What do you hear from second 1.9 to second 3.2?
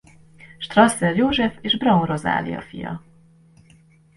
Rozália fia.